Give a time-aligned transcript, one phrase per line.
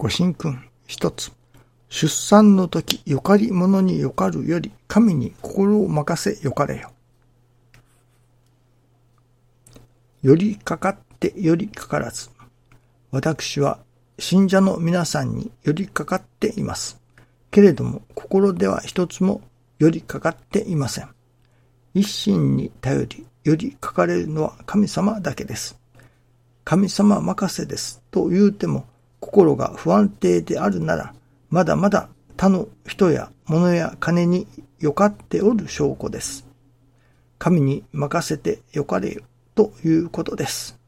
[0.00, 1.30] ご神君一つ。
[1.90, 6.90] 出産の時、よかり者によかるより、神に心を任せよかれよ。
[10.22, 12.30] よりかかってよりかからず。
[13.10, 13.78] 私は
[14.18, 16.98] 信者の皆さんによりかかっています。
[17.50, 19.42] けれども、心では一つも
[19.78, 21.10] よりかかっていません。
[21.92, 25.78] 一心に頼り、よりかかれるのは神様だけです。
[26.64, 28.86] 神様任せですと言うても、
[29.20, 31.14] 心が不安定であるなら、
[31.50, 34.46] まだまだ他の人や物や金に
[34.78, 36.46] よかっておる証拠です。
[37.38, 39.22] 神に任せてよかれよ
[39.54, 40.78] ということです。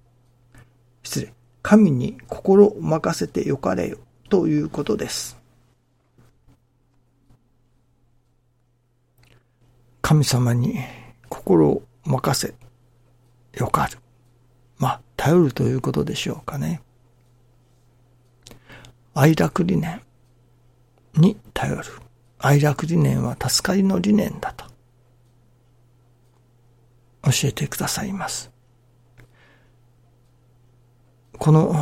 [1.03, 1.33] 失礼。
[1.63, 5.39] 神に心を任せてよかれよということです。
[10.01, 10.79] 神様に
[11.29, 12.55] 心を任せ、
[13.59, 13.99] よかる。
[14.79, 16.83] まあ、頼るということでしょうかね。
[19.15, 20.01] 愛楽理念
[21.15, 21.85] に頼る。
[22.39, 24.65] 愛楽理念は助かりの理念だと
[27.23, 28.51] 教えてくださいます。
[31.39, 31.75] この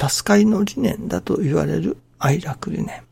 [0.00, 3.02] 助かりの理念だと言われる愛楽理念。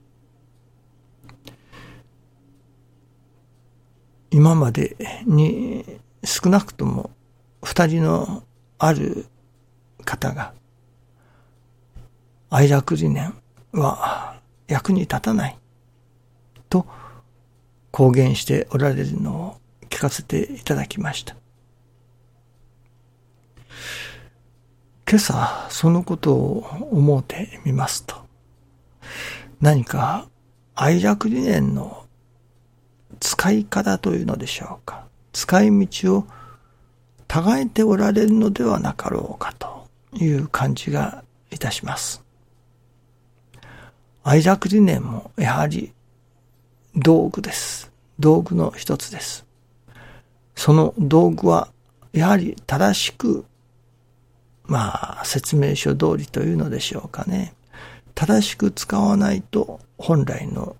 [4.30, 5.84] 今までに
[6.24, 7.10] 少なくとも
[7.62, 8.44] 二人の
[8.78, 9.26] ある
[10.04, 10.54] 方が
[12.54, 13.32] 愛楽理念
[13.72, 15.58] は役に立たない
[16.68, 16.86] と
[17.90, 19.56] 公言しておられるのを
[19.88, 21.34] 聞かせていただきました。
[25.08, 28.16] 今朝そのことを思うてみますと、
[29.62, 30.28] 何か
[30.74, 32.04] 愛楽理念の
[33.18, 35.06] 使い方というのでしょうか。
[35.32, 36.26] 使い道を
[37.34, 42.22] 違えておられるのではなかろうかという感じがいたします。
[44.24, 45.92] 愛楽理念もやはり
[46.94, 47.90] 道具です。
[48.20, 49.44] 道具の一つです。
[50.54, 51.68] その道具は
[52.12, 53.44] やはり正しく、
[54.64, 57.54] まあ説明書通りというのでしょうかね。
[58.14, 60.76] 正しく使わないと本来の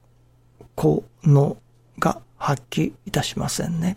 [0.77, 1.57] 効能
[1.99, 3.97] が発揮いたしませんね。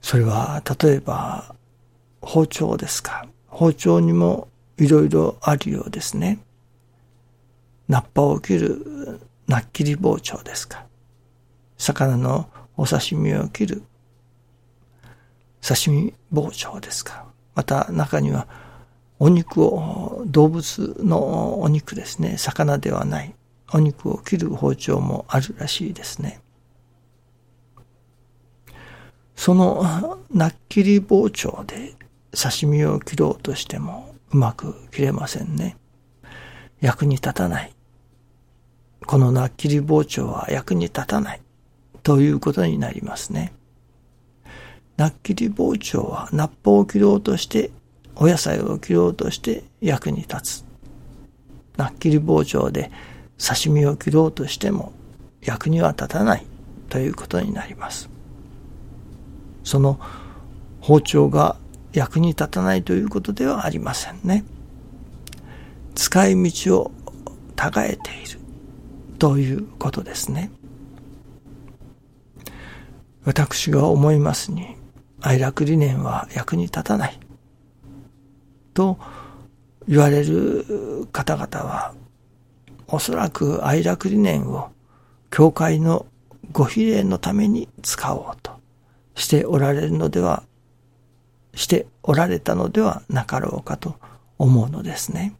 [0.00, 1.54] それは例えば
[2.22, 3.26] 包丁ですか。
[3.48, 4.48] 包丁にも
[4.78, 6.38] いろいろあるようですね。
[7.90, 10.86] ナッパを切るナッキリ包丁ですか。
[11.76, 13.82] 魚のお刺身を切る
[15.60, 17.24] 刺身包丁ですか。
[17.56, 18.46] また中には
[19.18, 22.38] お肉を、動物のお肉ですね。
[22.38, 23.34] 魚ではない
[23.72, 26.40] お肉を切る包丁もあるらしいですね。
[29.34, 31.94] そのナッキリ包丁で
[32.40, 35.76] 刺身を切ろうとしてもうまく切れませんね。
[36.80, 37.74] 役に立たない。
[39.10, 41.40] このナッキリ包丁は役に立たない
[42.04, 43.52] ということになりますね。
[44.96, 47.72] ナッキリ包丁はナッパを切ろうとして、
[48.14, 50.64] お野菜を切ろうとして役に立つ。
[51.76, 52.92] ナッキリ包丁で
[53.36, 54.92] 刺身を切ろうとしても
[55.42, 56.46] 役には立たない
[56.88, 58.08] ということになります。
[59.64, 59.98] その
[60.80, 61.56] 包丁が
[61.92, 64.44] 役に立たないということではありませんね。
[65.96, 66.92] 使い道を
[67.58, 68.39] 違えている。
[69.20, 70.50] ということですね。
[73.22, 74.76] 私が思いますに、
[75.20, 77.20] 愛楽理念は役に立たない。
[78.72, 78.98] と
[79.86, 81.94] 言われる方々は、
[82.88, 84.70] おそらく愛楽理念を
[85.30, 86.06] 教会の
[86.52, 88.52] ご比例のために使おうと
[89.14, 90.44] しておられるのでは、
[91.54, 93.96] しておられたのではなかろうかと
[94.38, 95.34] 思うのですね。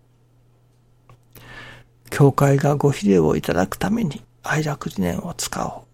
[2.20, 5.86] 教会がご比例をいただくために愛楽理念を使お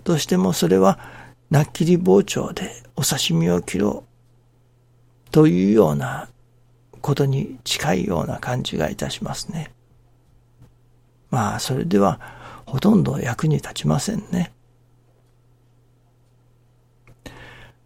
[0.00, 0.02] う。
[0.02, 0.98] としてもそれは、
[1.48, 4.02] なっきり包丁でお刺身を切ろ
[5.28, 5.30] う。
[5.30, 6.28] というような
[7.00, 9.70] ことに近いような感じがいたしますね。
[11.30, 12.18] まあ、それでは
[12.66, 14.50] ほとんど役に立ちませんね。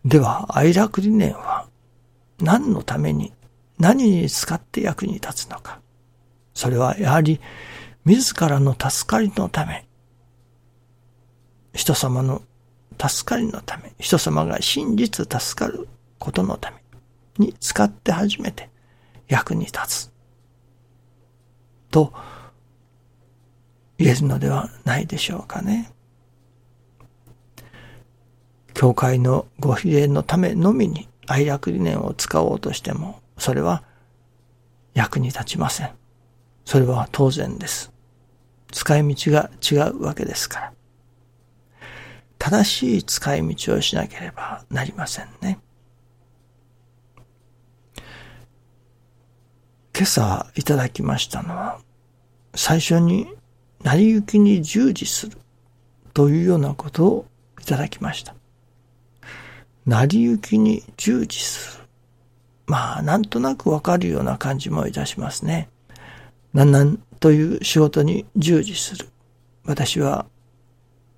[0.07, 1.69] では、愛楽理念は
[2.41, 3.35] 何のために、
[3.79, 5.81] 何に使って役に立つのか。
[6.59, 7.41] それはやはり
[8.05, 9.87] 自らの助かりのため、
[11.73, 12.43] 人様の
[13.01, 15.87] 助かりのため、人様が真実助かる
[16.19, 16.79] ことのため
[17.39, 18.71] に使って初めて
[19.29, 20.13] 役に立つ。
[21.93, 22.13] と
[23.97, 25.93] 言えるのではないでしょうかね。
[28.75, 33.85] 教会のご比例のためのみに愛楽理念を使おうとしても、それは
[34.95, 35.98] 役に立ちません。
[36.69, 37.91] それは当然です。
[38.71, 40.73] 使い道が違うわけですから。
[42.39, 45.61] 正しい使い道をしなければなりませんね。
[49.97, 51.81] 今朝いただきましたのは、
[52.55, 53.29] 最初に
[53.83, 55.39] 成り行きに従事する
[56.13, 57.27] というようなことを
[57.63, 58.35] いただきました。
[59.87, 61.85] 成り行きに従事する。
[62.67, 65.71] まあ、なんとなくわかるような感じもいたしますね。
[66.53, 69.09] なんなんという仕事に従事する。
[69.65, 70.27] 私は、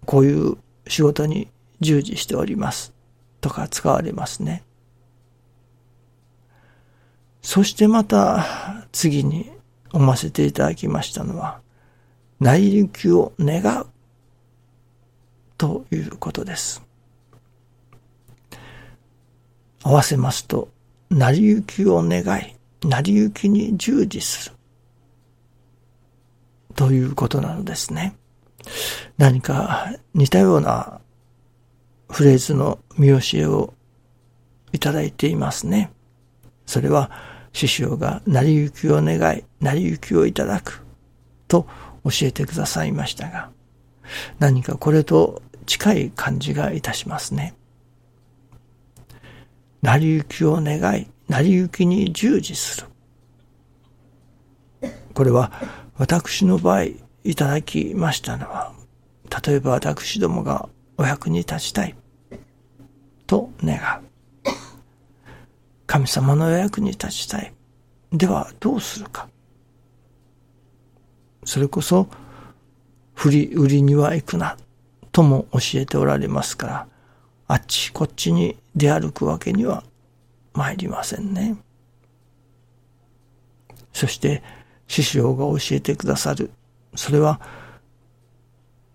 [0.06, 0.56] こういう
[0.88, 1.48] 仕事に
[1.80, 2.92] 従事しております。
[3.40, 4.64] とか使われますね。
[7.42, 9.50] そしてまた次に
[9.86, 11.60] 読ませていただきましたのは、
[12.38, 13.86] 内力を願う
[15.56, 16.82] ということです。
[19.82, 20.68] 合わせますと、
[21.10, 22.56] 成り行きを願い、
[22.86, 24.56] 成り行きに従事する。
[26.74, 28.16] ということなのですね。
[29.18, 31.00] 何か似たような
[32.10, 33.74] フレーズの見教えを
[34.72, 35.92] いただいていますね。
[36.66, 37.10] それは、
[37.52, 40.84] 師匠が成り行きを願い、成り行きをいただく
[41.48, 41.66] と
[42.04, 43.50] 教えてくださいましたが、
[44.38, 47.54] 何かこれと近い感じがいたしますね。
[49.82, 52.89] 成り行きを願い、成り行きに従事する。
[55.20, 55.52] これは
[55.98, 56.84] 私の場合
[57.24, 58.72] いただきましたのは、
[59.46, 61.94] 例えば私どもがお役に立ちたい
[63.26, 63.80] と願う。
[65.86, 67.52] 神様のお役に立ちたい。
[68.10, 69.28] ではどうするか。
[71.44, 72.08] それこそ、
[73.12, 74.56] 振り売りには行くな、
[75.12, 76.86] とも教えておられますから、
[77.46, 79.84] あっちこっちに出歩くわけには
[80.54, 81.58] 参りませんね。
[83.92, 84.42] そして、
[84.90, 86.50] 師匠が教えてくださる。
[86.96, 87.40] それは、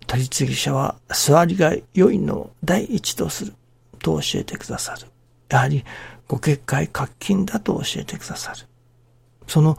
[0.07, 3.53] 取り次ぎ者は座りが良いのを第一とする。
[4.00, 5.07] と教えてくださる。
[5.47, 5.86] やはり、
[6.27, 8.68] ご結界活金だと教えてくださる。
[9.47, 9.77] その、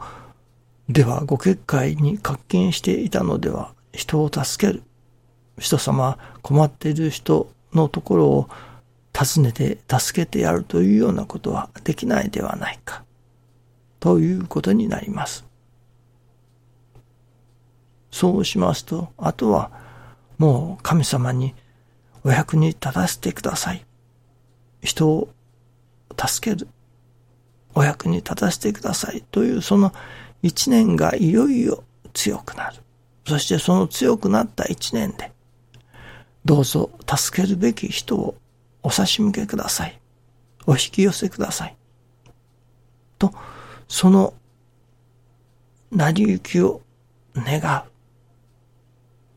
[0.89, 4.81] ではご結界に活金していたのでは、人を助ける。
[5.59, 8.49] 人様、困っている人のところを
[9.15, 13.03] 訪ねて助けてやるというようなことはできないではないか。
[13.99, 15.46] ということになります。
[18.17, 19.69] そうしますと、あとは
[20.39, 21.53] もう神様に
[22.23, 23.85] お役に立たせてください。
[24.81, 25.29] 人を
[26.17, 26.67] 助ける。
[27.75, 29.23] お役に立たせてください。
[29.29, 29.93] というその
[30.41, 31.83] 一年がいよいよ
[32.15, 32.77] 強くなる。
[33.27, 35.31] そしてその強くなった一年で、
[36.43, 38.35] どうぞ助けるべき人を
[38.81, 40.01] お差し向けください。
[40.65, 41.77] お引き寄せください。
[43.19, 43.31] と、
[43.87, 44.33] その
[45.91, 46.81] 成り行きを
[47.35, 47.96] 願う。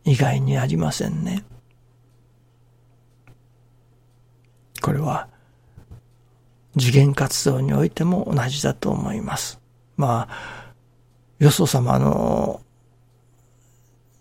[0.05, 1.45] 以外にありませんね。
[4.81, 5.29] これは
[6.79, 9.61] 次元活動においても同じだと思います。
[9.97, 10.75] まあ、
[11.39, 12.61] よそ様の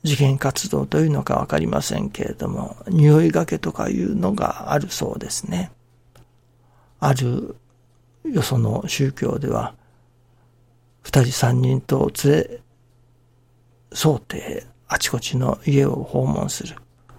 [0.03, 5.71] 次元活動というのかわかりませんけれども、匂いがけとかいうのがあるそうですね。
[6.99, 7.55] ある
[8.23, 9.75] よその宗教では、
[11.03, 12.61] 二人三人と連れ
[13.93, 16.75] 添うてあちこちの家を訪問する。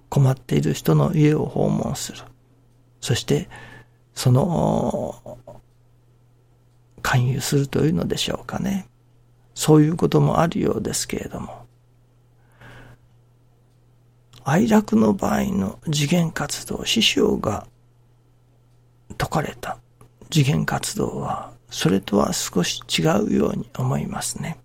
[0.09, 2.19] 困っている人の家を訪問する。
[3.01, 3.49] そして、
[4.13, 5.39] その、
[7.01, 8.89] 勧誘するというのでしょうかね。
[9.55, 11.65] そういうこともあるようですけれども。
[14.43, 17.69] 哀楽の場合の次元活動、師匠が
[19.11, 19.79] 説かれた
[20.29, 24.59] 次元活動は、それとは少し違うように思いますね。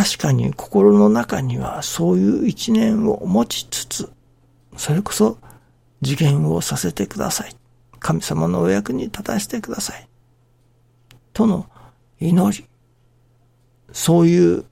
[0.00, 4.10] 確かに心の中にはそういう一年を持ちつつ、
[4.74, 5.36] それこそ
[6.02, 7.54] 次元をさせてください。
[7.98, 10.08] 神様のお役に立たせてください。
[11.34, 11.66] との
[12.18, 12.66] 祈り。
[13.92, 14.64] そういう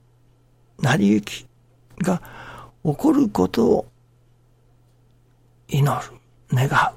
[0.79, 1.47] 成り行き
[1.99, 2.23] が
[2.83, 3.87] 起こることを
[5.69, 6.11] 祈る、
[6.55, 6.95] 願う。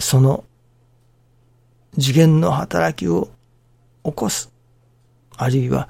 [0.00, 0.44] その
[1.98, 3.28] 次元の働きを
[4.04, 4.50] 起こす。
[5.36, 5.86] あるいは、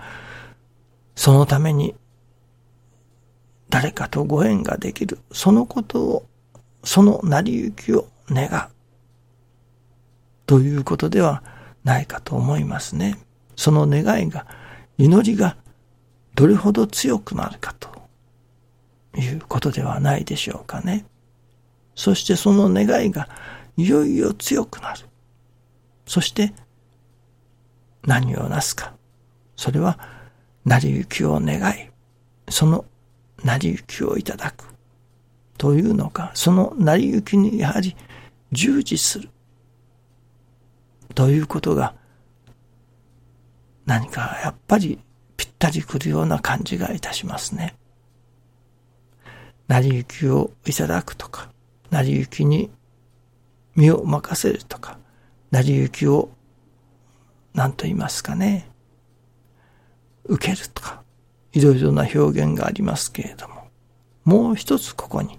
[1.20, 1.94] そのために
[3.68, 5.18] 誰かとご縁ができる。
[5.32, 6.26] そのことを、
[6.82, 8.70] その成り行きを願う。
[10.46, 11.42] ということでは
[11.84, 13.18] ないかと思いますね。
[13.54, 14.46] その願いが、
[14.96, 15.58] 祈りが
[16.36, 17.90] どれほど強くなるかと
[19.18, 21.04] いうことではないでしょうかね。
[21.94, 23.28] そしてその願いが
[23.76, 25.00] いよいよ強くなる。
[26.06, 26.54] そして、
[28.06, 28.94] 何をなすか。
[29.54, 30.19] それは、
[30.64, 31.90] 成り行きを願い、
[32.49, 32.85] その
[33.45, 34.64] 成り行きをいただく。
[35.57, 37.97] というのか、その成り行きにやはり
[38.52, 39.29] 従事する。
[41.14, 41.95] ということが、
[43.85, 45.00] 何かやっぱり
[45.37, 47.76] ぴったりくるような感じがいたしますね。
[49.69, 51.50] 成り行きをいただくとか、
[51.90, 52.71] 成り行きに
[53.75, 54.99] 身を任せるとか、
[55.50, 56.31] 成り行きを
[57.55, 58.69] 何と言いますかね、
[60.24, 61.02] 受けるとか、
[61.52, 63.68] いろいろな表現がありますけれども、
[64.24, 65.38] もう一つここに、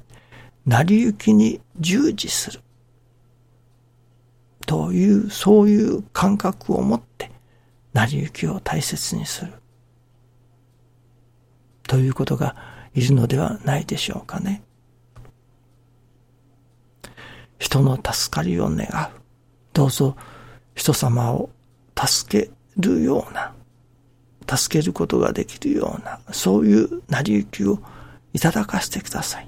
[0.65, 2.61] 成り行きに従事する。
[4.65, 7.31] という、そういう感覚を持って、
[7.93, 9.53] 成り行きを大切にする。
[11.83, 12.55] ということが
[12.93, 14.63] いるのではないでしょうかね。
[17.59, 19.21] 人の助かりを願う。
[19.73, 20.15] どうぞ
[20.73, 21.49] 人様を
[21.95, 23.53] 助けるような、
[24.57, 27.79] 助けることができるような、そういう成り行きを
[28.33, 29.47] いただかせてください。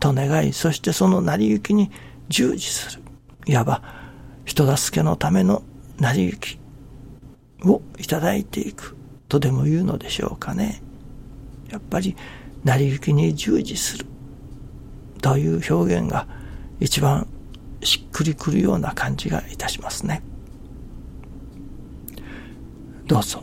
[0.00, 1.90] と願い、そしてその成り行きに
[2.28, 3.02] 従事する。
[3.46, 3.82] いわば、
[4.44, 5.62] 人助けのための
[5.98, 6.58] 成り行き
[7.64, 8.96] をいただいていく
[9.28, 10.82] とでも言うのでしょうかね。
[11.70, 12.16] やっぱり、
[12.64, 14.06] 成り行きに従事する
[15.20, 16.26] という表現が
[16.80, 17.26] 一番
[17.82, 20.22] しっくりくるような感じがいたしますね。
[23.06, 23.42] どうぞ